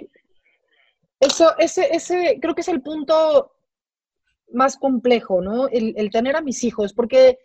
[1.19, 3.51] Eso, ese, ese, creo que es el punto
[4.53, 5.67] más complejo, ¿no?
[5.67, 7.37] El, el tener a mis hijos, porque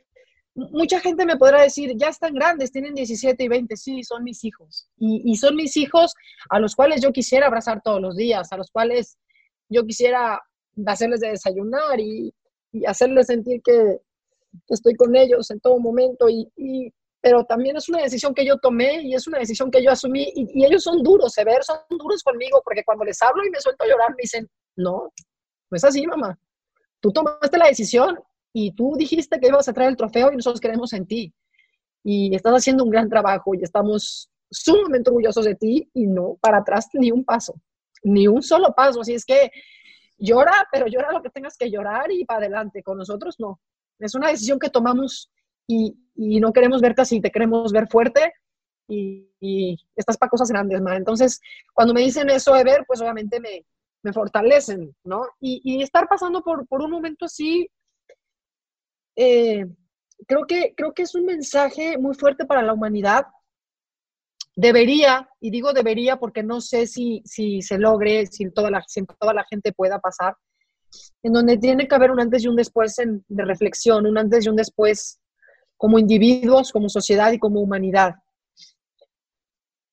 [0.56, 4.42] mucha gente me podrá decir, ya están grandes, tienen 17 y 20, sí, son mis
[4.44, 4.88] hijos.
[4.96, 6.14] Y, son mis hijos
[6.48, 9.18] a los cuales yo quisiera abrazar todos los días, a los cuales
[9.68, 10.40] yo quisiera
[10.86, 12.34] hacerles de desayunar y,
[12.86, 14.00] hacerles sentir que,
[14.68, 16.28] estoy con ellos en todo momento.
[16.30, 16.92] Y,
[17.26, 20.32] pero también es una decisión que yo tomé y es una decisión que yo asumí.
[20.36, 23.60] Y, ellos son duros, se ver, son duros conmigo, porque cuando les hablo y me
[23.60, 25.12] suelto a llorar, me dicen, no,
[25.68, 26.38] no es así, mamá.
[27.00, 28.16] Tú tomaste la decisión
[28.52, 31.34] y tú dijiste que ibas a traer el trofeo y nosotros queremos en ti.
[32.04, 36.58] Y estás haciendo un gran trabajo y estamos sumamente orgullosos de ti y no para
[36.58, 37.60] atrás ni un paso,
[38.04, 39.00] ni un solo paso.
[39.00, 39.50] Así es que
[40.16, 42.84] llora, pero llora lo que tengas que llorar y para adelante.
[42.84, 43.60] Con nosotros no.
[43.98, 45.32] Es una decisión que tomamos
[45.66, 48.32] y, y no queremos verte así, te queremos ver fuerte
[48.88, 50.96] y, y estás para cosas grandes, ma.
[50.96, 51.40] Entonces,
[51.74, 53.64] cuando me dicen eso de ver, pues obviamente me,
[54.02, 55.26] me fortalecen, ¿no?
[55.40, 57.68] Y, y estar pasando por, por un momento así
[59.16, 59.64] eh,
[60.26, 63.26] creo, que, creo que es un mensaje muy fuerte para la humanidad.
[64.54, 69.04] Debería, y digo debería porque no sé si, si se logre, si toda, la, si
[69.04, 70.34] toda la gente pueda pasar,
[71.22, 74.48] en donde tiene que haber un antes y un después de reflexión, un antes y
[74.48, 75.20] un después
[75.76, 78.14] como individuos, como sociedad y como humanidad.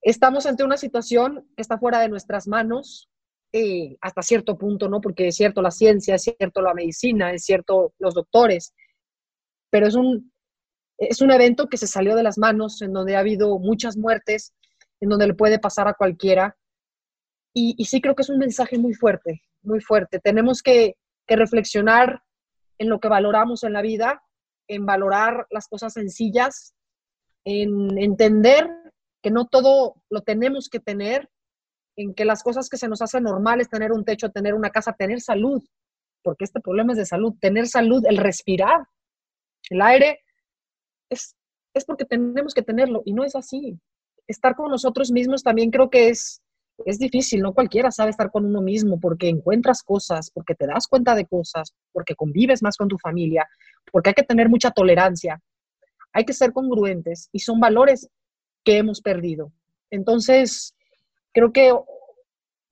[0.01, 3.09] Estamos ante una situación que está fuera de nuestras manos,
[3.53, 4.99] eh, hasta cierto punto, ¿no?
[4.99, 8.73] Porque es cierto la ciencia, es cierto la medicina, es cierto los doctores,
[9.69, 10.31] pero es un,
[10.97, 14.53] es un evento que se salió de las manos, en donde ha habido muchas muertes,
[14.99, 16.57] en donde le puede pasar a cualquiera.
[17.53, 20.19] Y, sí creo que es un mensaje muy fuerte, muy fuerte.
[20.19, 20.95] Tenemos que,
[21.27, 22.23] que reflexionar
[22.79, 24.23] en lo que valoramos en la vida,
[24.67, 26.73] en valorar las cosas sencillas,
[27.45, 28.69] en entender
[29.21, 31.29] que no todo lo tenemos que tener,
[31.95, 34.93] en que las cosas que se nos hacen normales, tener un techo, tener una casa,
[34.93, 35.63] tener salud,
[36.23, 37.35] porque este problema es de salud.
[37.39, 38.87] Tener salud, el respirar,
[39.69, 40.19] el aire,
[41.09, 41.35] es,
[41.75, 43.77] es porque tenemos que tenerlo y no es así.
[44.27, 46.41] Estar con nosotros mismos también creo que es,
[46.85, 50.87] es difícil, no cualquiera sabe estar con uno mismo porque encuentras cosas, porque te das
[50.87, 53.47] cuenta de cosas, porque convives más con tu familia,
[53.91, 55.41] porque hay que tener mucha tolerancia,
[56.11, 58.09] hay que ser congruentes y son valores
[58.63, 59.51] que hemos perdido.
[59.89, 60.75] Entonces,
[61.31, 61.73] creo que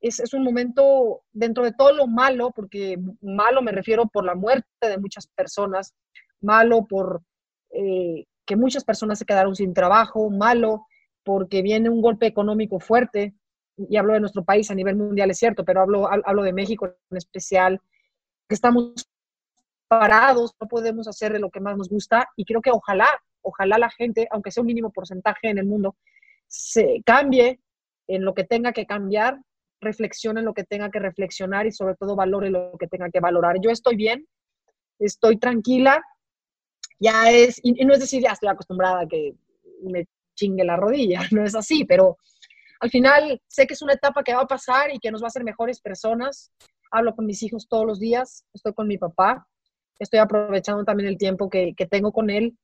[0.01, 4.35] es, es, un momento dentro de todo lo malo, porque malo me refiero por la
[4.35, 5.93] muerte de muchas personas,
[6.39, 7.21] malo por
[7.69, 10.85] eh, que muchas personas se quedaron sin trabajo, malo
[11.23, 13.35] porque viene un golpe económico fuerte,
[13.77, 16.85] y hablo de nuestro país a nivel mundial, es cierto, pero hablo, hablo de México
[17.09, 17.79] en especial,
[18.47, 19.09] que estamos
[19.87, 23.07] parados, no podemos hacer de lo que más nos gusta, y creo que ojalá,
[23.41, 25.95] ojalá la gente, aunque sea un mínimo porcentaje en el mundo,
[26.47, 27.59] se cambie
[28.07, 29.39] en lo que tenga que cambiar,
[29.79, 33.19] reflexione en lo que tenga que reflexionar y sobre todo valore lo que tenga que
[33.19, 33.57] valorar.
[33.61, 34.27] Yo estoy bien,
[34.99, 36.01] estoy tranquila,
[36.99, 39.33] ya es, y, no es decir, ya estoy acostumbrada a que
[39.83, 42.17] me chingue la rodilla, no es así, pero
[42.81, 45.27] al final sé que es una etapa que va a pasar y que nos va
[45.27, 46.51] a hacer mejores personas.
[46.91, 49.47] Hablo con mis hijos todos los días, estoy con mi papá,
[49.99, 52.57] estoy aprovechando también el tiempo que, tengo con él,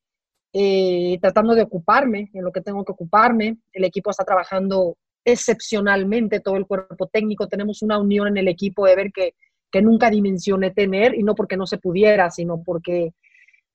[0.53, 3.57] eh, tratando de ocuparme en lo que tengo que ocuparme.
[3.71, 8.87] El equipo está trabajando excepcionalmente, todo el cuerpo técnico, tenemos una unión en el equipo
[8.87, 9.35] de ver que,
[9.71, 13.13] que nunca dimensioné tener, y no porque no se pudiera, sino porque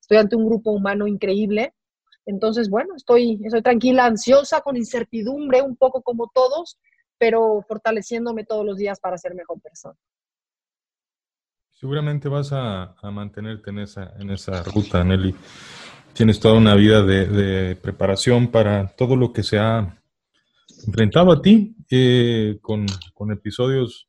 [0.01, 1.73] estoy ante un grupo humano increíble.
[2.27, 6.79] Entonces, bueno, estoy, estoy tranquila, ansiosa, con incertidumbre, un poco como todos,
[7.19, 9.97] pero fortaleciéndome todos los días para ser mejor persona.
[11.71, 15.35] Seguramente vas a, mantenerte en esa, en esa ruta, Nelly.
[16.13, 20.01] Tienes toda una vida de, preparación para todo lo que se ha
[20.87, 24.09] enfrentado a ti, eh, con, con episodios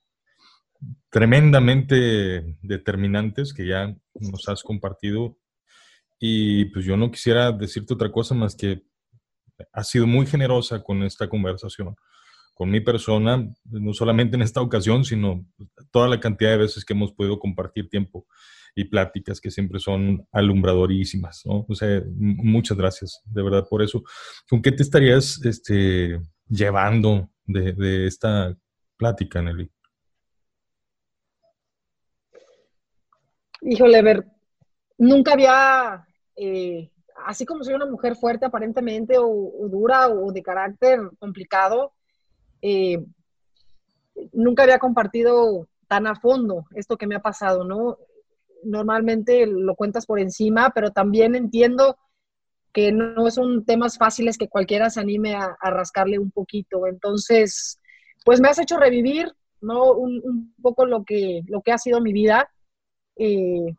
[1.09, 5.37] tremendamente determinantes que ya nos has compartido
[6.19, 8.83] y pues yo no quisiera decirte otra cosa más que
[9.71, 11.95] has sido muy generosa con esta conversación,
[12.53, 15.45] con mi persona, no solamente en esta ocasión, sino
[15.91, 18.27] toda la cantidad de veces que hemos podido compartir tiempo
[18.75, 21.65] y pláticas que siempre son alumbradorísimas, ¿no?
[21.67, 24.03] O sea, muchas gracias, de verdad, por eso.
[24.49, 28.55] ¿Con qué te estarías este, llevando de, de esta
[28.97, 29.69] plática, Nelly?
[33.61, 34.25] Híjole, ver,
[34.97, 36.89] nunca había eh,
[37.25, 41.93] así como soy una mujer fuerte aparentemente o, dura o de carácter complicado,
[42.61, 43.03] eh,
[44.31, 47.97] nunca había compartido tan a fondo esto que me ha pasado, ¿no?
[48.63, 51.97] Normalmente lo cuentas por encima, pero también entiendo
[52.71, 56.87] que no son temas fáciles que cualquiera se anime a, rascarle un poquito.
[56.87, 57.79] Entonces,
[58.25, 59.91] pues me has hecho revivir, ¿no?
[59.93, 62.49] Un, poco lo que, lo que ha sido mi vida.
[63.15, 63.75] Eh,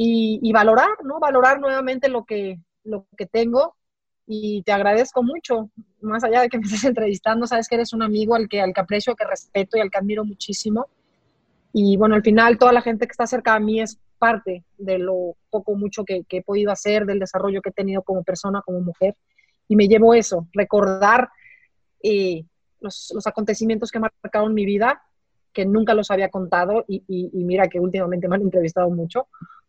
[0.00, 1.18] y, valorar, ¿no?
[1.18, 3.74] Valorar nuevamente lo que, lo que tengo
[4.26, 8.02] y te agradezco mucho, más allá de que me estés entrevistando, sabes que eres un
[8.02, 10.86] amigo al que, al que aprecio, que respeto y al que admiro muchísimo.
[11.72, 14.98] Y bueno, al final toda la gente que está cerca de mí es parte de
[14.98, 18.80] lo poco mucho que, he podido hacer, del desarrollo que he tenido como persona, como
[18.80, 19.16] mujer.
[19.66, 21.28] Y me llevo eso, recordar
[22.02, 22.44] eh,
[22.80, 25.02] los, los, acontecimientos que marcaron mi vida,
[25.52, 29.26] que nunca los había contado y, y mira que últimamente me han entrevistado mucho,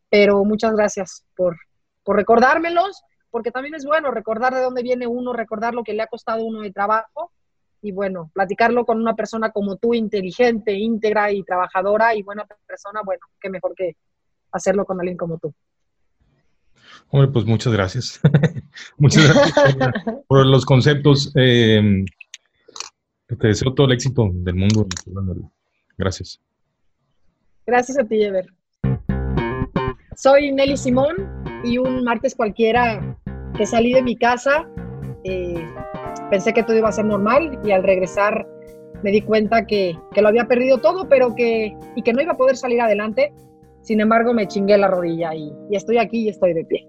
[0.09, 1.57] pero muchas gracias por,
[2.03, 6.01] por recordármelos, porque también es bueno recordar de dónde viene uno, recordar lo que le
[6.01, 7.31] ha costado uno de trabajo
[7.81, 13.01] y bueno, platicarlo con una persona como tú, inteligente, íntegra y trabajadora y buena persona,
[13.05, 13.95] bueno, qué mejor que
[14.51, 15.53] hacerlo con alguien como tú.
[17.11, 18.19] Hombre, pues muchas gracias.
[18.97, 19.93] muchas gracias
[20.27, 21.31] por, los conceptos.
[21.35, 22.05] Eh,
[23.27, 24.87] te deseo todo el éxito del mundo.
[25.97, 26.41] Gracias.
[27.65, 28.58] Gracias a ti, Ever.
[30.21, 31.15] Soy Nelly Simón
[31.63, 33.17] y un martes cualquiera
[33.55, 34.69] que salí de mi casa,
[35.23, 35.65] eh,
[36.29, 38.45] pensé que todo iba a ser normal y al regresar
[39.01, 42.34] me di cuenta que, que, lo había perdido todo, pero que, y que no iba
[42.34, 43.32] a poder salir adelante.
[43.82, 46.86] Sin embargo, me chingué la rodilla y, y estoy aquí y estoy de pie.